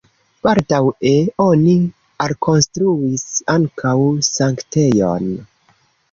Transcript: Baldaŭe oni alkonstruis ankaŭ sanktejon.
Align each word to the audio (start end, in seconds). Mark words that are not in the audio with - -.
Baldaŭe 0.45 1.09
oni 1.43 1.73
alkonstruis 2.25 3.25
ankaŭ 3.55 3.93
sanktejon. 4.29 5.29